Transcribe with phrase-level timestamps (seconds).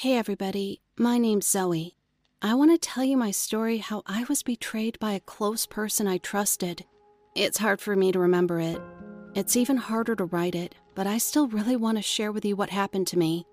[0.00, 0.80] Hey, everybody.
[0.96, 1.94] My name's Zoe.
[2.40, 6.06] I want to tell you my story how I was betrayed by a close person
[6.06, 6.86] I trusted.
[7.36, 8.80] It's hard for me to remember it.
[9.34, 12.56] It's even harder to write it, but I still really want to share with you
[12.56, 13.44] what happened to me.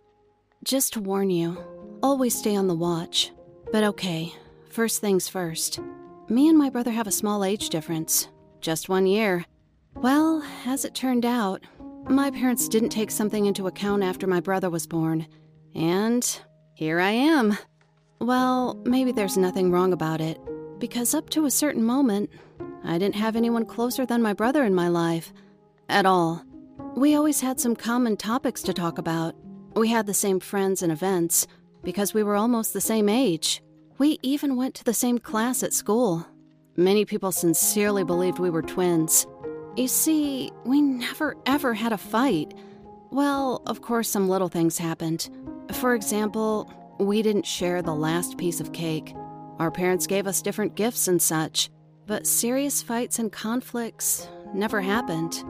[0.63, 1.61] Just to warn you,
[2.01, 3.33] always stay on the watch.
[3.73, 4.33] But okay,
[4.69, 5.81] first things first.
[6.29, 8.29] Me and my brother have a small age difference,
[8.61, 9.43] just one year.
[9.95, 11.65] Well, as it turned out,
[12.07, 15.27] my parents didn't take something into account after my brother was born.
[15.77, 16.27] And
[16.73, 17.57] here I am.
[18.19, 20.39] Well, maybe there's nothing wrong about it,
[20.79, 22.31] because up to a certain moment,
[22.83, 25.31] I didn't have anyone closer than my brother in my life.
[25.87, 26.43] At all.
[26.95, 29.35] We always had some common topics to talk about.
[29.75, 31.45] We had the same friends and events,
[31.83, 33.61] because we were almost the same age.
[33.99, 36.25] We even went to the same class at school.
[36.75, 39.27] Many people sincerely believed we were twins.
[39.75, 42.55] You see, we never ever had a fight.
[43.11, 45.29] Well, of course, some little things happened.
[45.73, 49.13] For example, we didn't share the last piece of cake.
[49.59, 51.69] Our parents gave us different gifts and such,
[52.05, 55.43] but serious fights and conflicts never happened.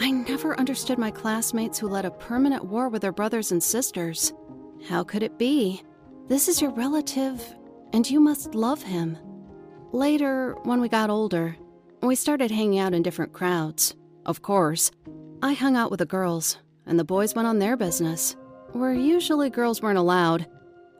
[0.00, 4.32] I never understood my classmates who led a permanent war with their brothers and sisters.
[4.88, 5.82] How could it be?
[6.28, 7.42] This is your relative,
[7.92, 9.18] and you must love him.
[9.92, 11.56] Later, when we got older,
[12.02, 13.94] we started hanging out in different crowds.
[14.24, 14.90] Of course,
[15.42, 18.36] I hung out with the girls, and the boys went on their business,
[18.72, 20.46] where usually girls weren't allowed.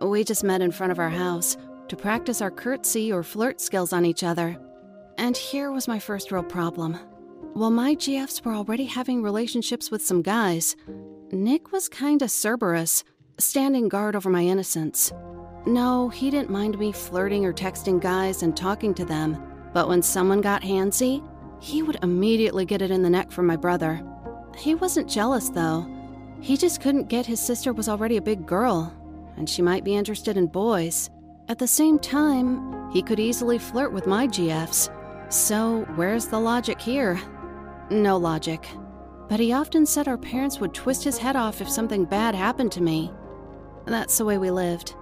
[0.01, 1.57] We just met in front of our house
[1.89, 4.59] to practice our curtsy or flirt skills on each other.
[5.17, 6.95] And here was my first real problem.
[7.55, 10.77] While my GFs were already having relationships with some guys,
[11.33, 13.05] Nick was kinda Cerberus,
[13.39, 15.13] standing guard over my innocence.
[15.67, 19.37] No, he didn't mind me flirting or texting guys and talking to them,
[19.73, 21.23] but when someone got handsy,
[21.61, 24.01] he would immediately get it in the neck from my brother.
[24.57, 25.87] He wasn't jealous, though.
[26.41, 28.95] He just couldn't get his sister was already a big girl,
[29.37, 31.11] and she might be interested in boys.
[31.49, 34.91] At the same time, he could easily flirt with my GFs.
[35.33, 37.21] So, where's the logic here?
[37.91, 38.67] No logic.
[39.29, 42.73] But he often said our parents would twist his head off if something bad happened
[42.73, 43.13] to me.
[43.85, 44.95] That's the way we lived.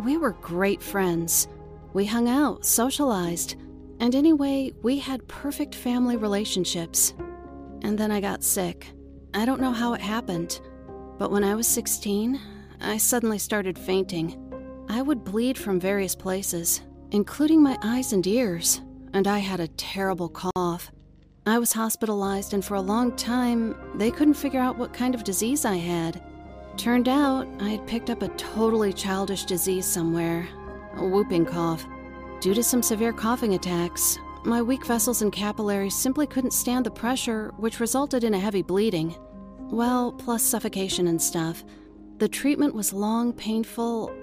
[0.00, 1.48] We were great friends.
[1.92, 3.56] We hung out, socialized,
[4.00, 7.14] and anyway, we had perfect family relationships.
[7.82, 8.86] And then I got sick.
[9.34, 10.60] I don't know how it happened,
[11.18, 12.40] but when I was 16,
[12.80, 14.42] I suddenly started fainting.
[14.88, 18.80] I would bleed from various places, including my eyes and ears,
[19.12, 20.90] and I had a terrible cough.
[21.46, 25.24] I was hospitalized, and for a long time, they couldn't figure out what kind of
[25.24, 26.22] disease I had.
[26.76, 30.48] Turned out, I had picked up a totally childish disease somewhere
[30.96, 31.86] a whooping cough.
[32.40, 36.90] Due to some severe coughing attacks, my weak vessels and capillaries simply couldn't stand the
[36.90, 39.14] pressure, which resulted in a heavy bleeding.
[39.70, 41.64] Well, plus suffocation and stuff.
[42.18, 44.14] The treatment was long, painful,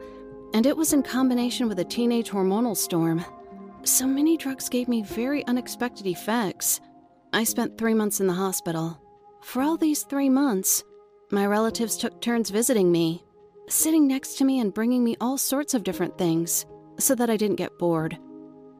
[0.53, 3.23] and it was in combination with a teenage hormonal storm.
[3.83, 6.79] So many drugs gave me very unexpected effects.
[7.33, 8.99] I spent three months in the hospital.
[9.41, 10.83] For all these three months,
[11.31, 13.23] my relatives took turns visiting me,
[13.67, 16.65] sitting next to me and bringing me all sorts of different things
[16.99, 18.17] so that I didn't get bored.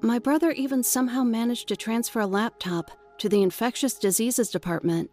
[0.02, 5.10] My brother even somehow managed to transfer a laptop to the infectious diseases department.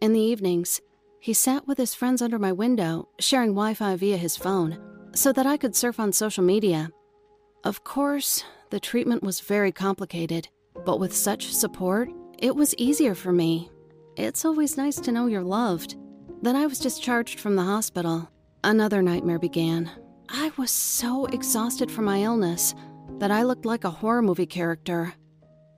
[0.00, 0.80] In the evenings,
[1.20, 4.78] he sat with his friends under my window, sharing Wi Fi via his phone,
[5.14, 6.90] so that I could surf on social media.
[7.64, 10.48] Of course, the treatment was very complicated,
[10.84, 13.70] but with such support, it was easier for me.
[14.16, 15.96] It's always nice to know you're loved.
[16.42, 18.30] Then I was discharged from the hospital.
[18.62, 19.90] Another nightmare began.
[20.28, 22.74] I was so exhausted from my illness
[23.18, 25.14] that I looked like a horror movie character.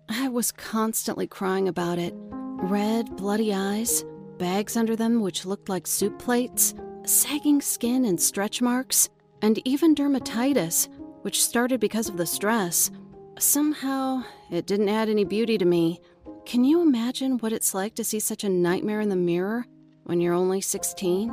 [0.08, 2.14] I was constantly crying about it
[2.62, 4.04] red, bloody eyes,
[4.40, 6.74] bags under them which looked like soup plates,
[7.04, 9.10] sagging skin and stretch marks,
[9.42, 10.88] and even dermatitis,
[11.20, 12.90] which started because of the stress.
[13.38, 16.00] Somehow, it didn't add any beauty to me.
[16.46, 19.66] Can you imagine what it's like to see such a nightmare in the mirror
[20.04, 21.28] when you're only 16?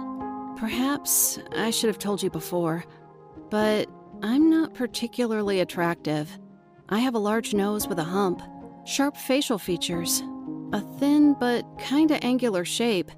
[0.57, 2.83] Perhaps I should have told you before,
[3.49, 3.87] but
[4.21, 6.37] I'm not particularly attractive.
[6.89, 8.41] I have a large nose with a hump,
[8.85, 10.21] sharp facial features,
[10.73, 13.11] a thin but kinda angular shape,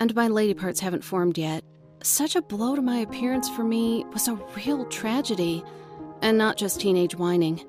[0.00, 1.64] and my lady parts haven't formed yet.
[2.02, 5.62] Such a blow to my appearance for me was a real tragedy,
[6.22, 7.60] and not just teenage whining.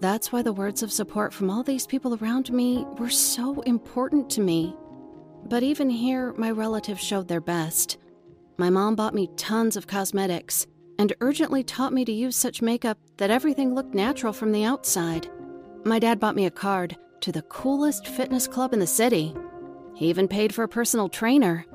[0.00, 4.30] That's why the words of support from all these people around me were so important
[4.30, 4.76] to me.
[5.48, 7.98] But even here, my relatives showed their best.
[8.58, 10.66] My mom bought me tons of cosmetics
[10.98, 15.28] and urgently taught me to use such makeup that everything looked natural from the outside.
[15.84, 19.34] My dad bought me a card to the coolest fitness club in the city.
[19.94, 21.66] He even paid for a personal trainer.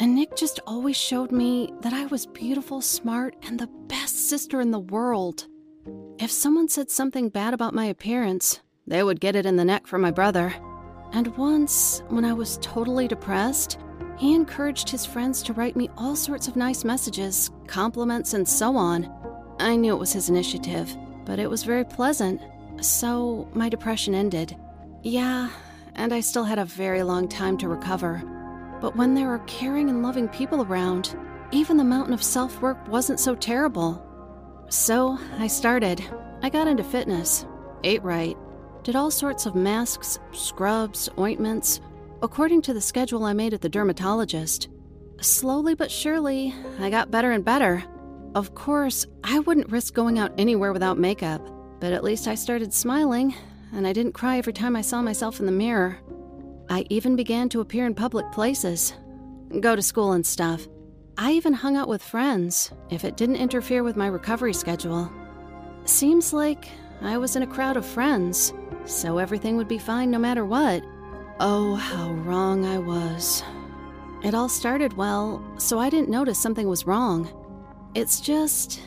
[0.00, 4.60] And Nick just always showed me that I was beautiful, smart, and the best sister
[4.60, 5.46] in the world.
[6.18, 9.86] If someone said something bad about my appearance, they would get it in the neck
[9.86, 10.54] from my brother.
[11.12, 13.78] And once, when I was totally depressed,
[14.18, 18.76] he encouraged his friends to write me all sorts of nice messages, compliments, and so
[18.76, 19.12] on.
[19.60, 20.94] I knew it was his initiative,
[21.24, 22.40] but it was very pleasant,
[22.80, 24.56] so my depression ended.
[25.02, 25.50] Yeah,
[25.94, 28.22] and I still had a very long time to recover.
[28.80, 31.16] But when there are caring and loving people around,
[31.52, 34.04] even the mountain of self work wasn't so terrible.
[34.68, 36.02] So I started.
[36.42, 37.46] I got into fitness,
[37.84, 38.36] ate right,
[38.82, 41.80] did all sorts of masks, scrubs, ointments,
[42.22, 44.68] according to the schedule I made at the dermatologist.
[45.20, 47.82] Slowly but surely, I got better and better.
[48.34, 51.42] Of course, I wouldn't risk going out anywhere without makeup,
[51.80, 53.34] but at least I started smiling,
[53.72, 55.98] and I didn't cry every time I saw myself in the mirror.
[56.70, 58.94] I even began to appear in public places,
[59.60, 60.66] go to school and stuff.
[61.16, 65.10] I even hung out with friends if it didn't interfere with my recovery schedule.
[65.84, 66.68] Seems like
[67.00, 68.52] I was in a crowd of friends,
[68.84, 70.82] so everything would be fine no matter what.
[71.40, 73.42] Oh, how wrong I was.
[74.22, 77.32] It all started well, so I didn't notice something was wrong.
[77.94, 78.80] It's just.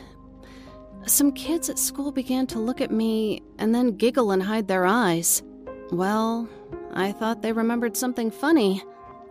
[1.06, 4.86] Some kids at school began to look at me and then giggle and hide their
[4.86, 5.42] eyes.
[5.90, 6.48] Well,
[6.94, 8.82] I thought they remembered something funny,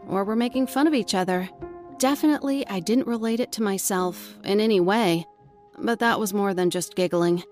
[0.08, 1.50] or were making fun of each other.
[1.98, 5.26] Definitely, I didn't relate it to myself in any way,
[5.80, 7.44] but that was more than just giggling.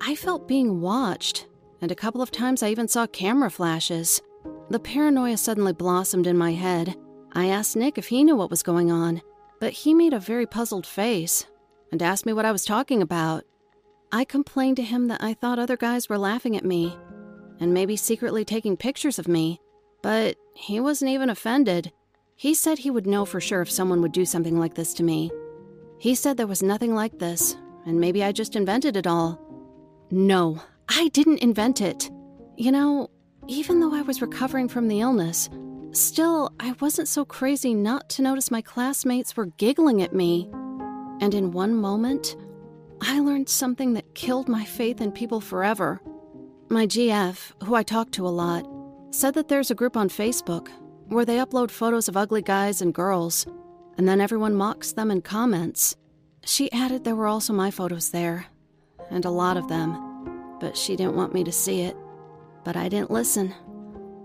[0.00, 1.46] I felt being watched,
[1.80, 4.20] and a couple of times I even saw camera flashes.
[4.68, 6.96] The paranoia suddenly blossomed in my head.
[7.32, 9.22] I asked Nick if he knew what was going on,
[9.60, 11.46] but he made a very puzzled face
[11.90, 13.44] and asked me what I was talking about.
[14.14, 16.94] I complained to him that I thought other guys were laughing at me
[17.60, 19.58] and maybe secretly taking pictures of me,
[20.02, 21.90] but he wasn't even offended.
[22.36, 25.02] He said he would know for sure if someone would do something like this to
[25.02, 25.30] me.
[25.98, 27.56] He said there was nothing like this,
[27.86, 29.40] and maybe I just invented it all.
[30.10, 30.60] No,
[30.90, 32.10] I didn't invent it.
[32.58, 33.08] You know,
[33.48, 35.48] even though I was recovering from the illness,
[35.92, 40.50] still, I wasn't so crazy not to notice my classmates were giggling at me.
[41.20, 42.36] And in one moment,
[43.04, 46.00] I learned something that killed my faith in people forever.
[46.68, 48.64] My GF, who I talk to a lot,
[49.10, 50.68] said that there's a group on Facebook
[51.08, 53.44] where they upload photos of ugly guys and girls,
[53.98, 55.96] and then everyone mocks them in comments.
[56.44, 58.46] She added there were also my photos there,
[59.10, 61.96] and a lot of them, but she didn't want me to see it.
[62.62, 63.52] But I didn't listen.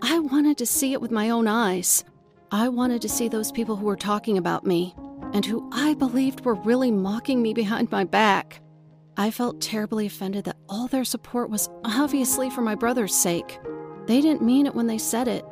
[0.03, 2.06] I wanted to see it with my own eyes.
[2.51, 4.94] I wanted to see those people who were talking about me,
[5.33, 8.62] and who I believed were really mocking me behind my back.
[9.19, 13.60] I felt terribly offended that all their support was obviously for my brother's sake.
[14.06, 15.44] They didn't mean it when they said it.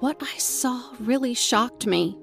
[0.00, 2.16] What I saw really shocked me.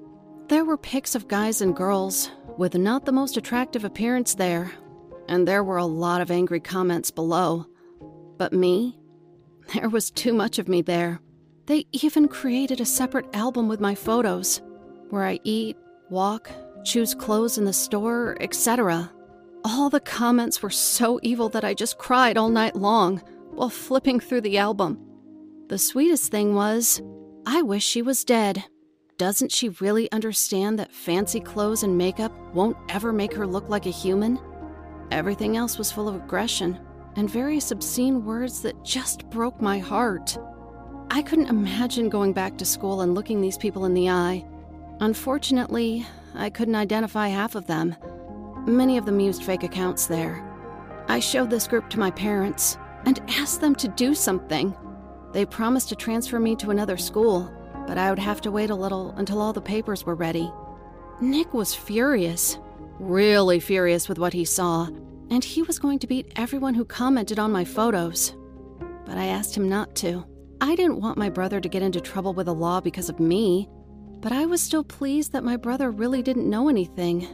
[0.48, 4.72] There were pics of guys and girls with not the most attractive appearance there,
[5.28, 7.66] and there were a lot of angry comments below.
[8.36, 8.98] But me?
[9.74, 11.20] There was too much of me there.
[11.66, 14.60] They even created a separate album with my photos,
[15.10, 15.76] where I eat,
[16.08, 16.50] walk,
[16.82, 19.08] choose clothes in the store, etc.
[19.64, 23.18] All the comments were so evil that I just cried all night long
[23.50, 24.98] while flipping through the album.
[25.68, 27.02] The sweetest thing was,
[27.46, 28.64] I wish she was dead.
[29.18, 33.84] Doesn't she really understand that fancy clothes and makeup won't ever make her look like
[33.84, 34.40] a human?
[35.10, 36.80] Everything else was full of aggression
[37.16, 40.38] and various obscene words that just broke my heart.
[41.10, 44.44] I couldn't imagine going back to school and looking these people in the eye.
[45.00, 47.96] Unfortunately, I couldn't identify half of them.
[48.66, 50.46] Many of them used fake accounts there.
[51.08, 52.76] I showed this group to my parents
[53.06, 54.76] and asked them to do something.
[55.32, 57.50] They promised to transfer me to another school,
[57.86, 60.52] but I would have to wait a little until all the papers were ready.
[61.20, 62.58] Nick was furious,
[62.98, 64.88] really furious with what he saw,
[65.30, 68.36] and he was going to beat everyone who commented on my photos.
[69.06, 70.26] But I asked him not to.
[70.60, 73.68] I didn't want my brother to get into trouble with the law because of me,
[74.20, 77.26] but I was still pleased that my brother really didn't know anything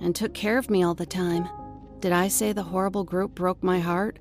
[0.00, 1.48] and took care of me all the time.
[2.00, 4.18] Did I say the horrible group broke my heart?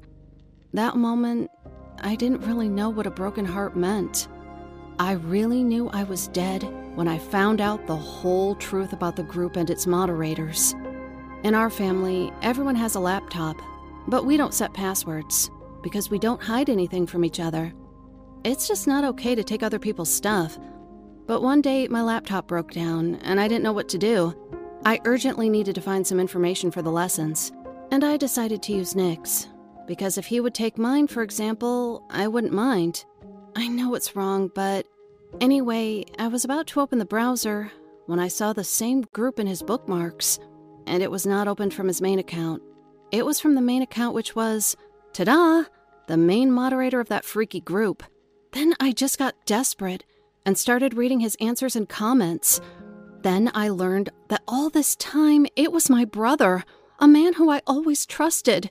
[0.74, 1.52] That moment,
[2.00, 4.28] I didn't really know what a broken heart meant.
[5.00, 6.64] I really knew I was dead
[6.96, 10.76] when I found out the whole truth about the group and its moderators.
[11.44, 13.58] In our family, everyone has a laptop,
[14.08, 15.50] but we don't set passwords
[15.82, 17.74] because we don't hide anything from each other.
[18.44, 20.58] It's just not okay to take other people's stuff.
[21.26, 24.34] But one day, my laptop broke down and I didn't know what to do.
[24.86, 27.52] I urgently needed to find some information for the lessons,
[27.92, 29.48] and I decided to use Nick's.
[29.88, 33.06] Because if he would take mine, for example, I wouldn't mind.
[33.56, 34.86] I know it's wrong, but
[35.40, 37.72] anyway, I was about to open the browser
[38.08, 40.40] when I saw the same group in his bookmarks,
[40.86, 42.62] and it was not opened from his main account.
[43.12, 44.76] It was from the main account, which was,
[45.14, 45.64] ta da,
[46.08, 48.04] the main moderator of that freaky group.
[48.52, 50.04] Then I just got desperate
[50.46, 52.60] and started reading his answers and comments.
[53.24, 56.66] Then I learned that all this time it was my brother,
[57.00, 58.70] a man who I always trusted.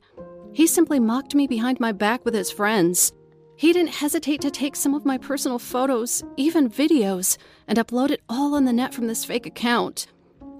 [0.52, 3.14] He simply mocked me behind my back with his friends.
[3.56, 8.21] He didn't hesitate to take some of my personal photos, even videos, and upload it
[8.28, 10.06] all on the net from this fake account.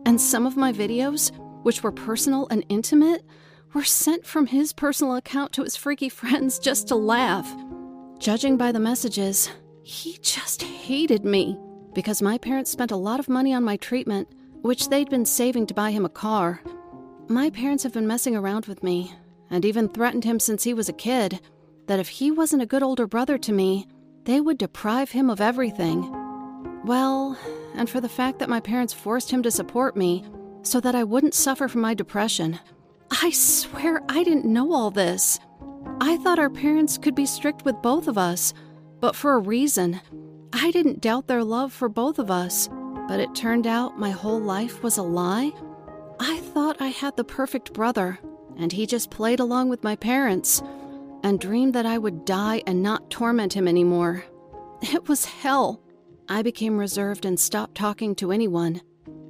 [0.07, 1.31] And some of my videos,
[1.63, 3.23] which were personal and intimate,
[3.75, 7.55] were sent from his personal account to his freaky friends just to laugh.
[8.19, 9.51] Judging by the messages,
[9.83, 11.59] he just hated me
[11.95, 14.29] because my parents spent a lot of money on my treatment,
[14.63, 16.61] which they'd been saving to buy him a car.
[17.29, 19.13] My parents have been messing around with me
[19.51, 21.41] and even threatened him since he was a kid
[21.87, 23.87] that if he wasn't a good older brother to me,
[24.25, 26.11] they would deprive him of everything.
[26.85, 27.39] Well,
[27.75, 30.25] and for the fact that my parents forced him to support me
[30.63, 32.59] so that I wouldn't suffer from my depression.
[33.11, 35.39] I swear I didn't know all this.
[36.01, 38.55] I thought our parents could be strict with both of us,
[39.01, 40.01] but for a reason.
[40.53, 42.69] I didn't doubt their love for both of us,
[43.09, 45.53] but it turned out my whole life was a lie.
[46.21, 48.19] I thought I had the perfect brother,
[48.57, 50.63] and he just played along with my parents
[51.23, 54.25] and dreamed that I would die and not torment him anymore.
[54.83, 55.81] It was hell.
[56.29, 58.83] I became reserved and stopped talking to anyone.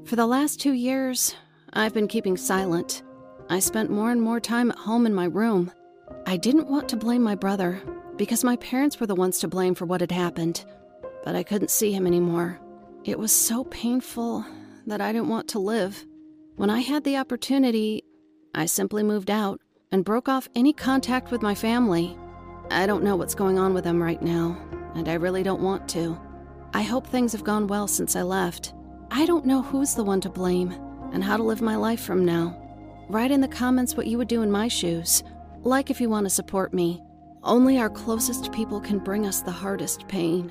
[0.05, 1.35] For the last two years,
[1.73, 3.03] I've been keeping silent.
[3.49, 5.73] I spent more and more time at home in my room.
[6.27, 7.83] I didn't want to blame my brother
[8.17, 10.65] because my parents were the ones to blame for what had happened,
[11.25, 12.61] but I couldn't see him anymore.
[13.05, 14.45] It was so painful
[14.87, 16.05] that I didn't want to live.
[16.57, 18.05] When I had the opportunity,
[18.55, 19.61] I simply moved out
[19.91, 22.17] and broke off any contact with my family.
[22.71, 24.57] I don't know what's going on with them right now,
[24.95, 26.19] and I really don't want to.
[26.75, 28.75] I hope things have gone well since I left.
[29.11, 30.73] I don't know who's the one to blame
[31.13, 32.59] and how to live my life from now.
[33.09, 35.23] Write in the comments what you would do in my shoes.
[35.65, 37.03] Like if you want to support me.
[37.43, 40.51] Only our closest people can bring us the hardest pain.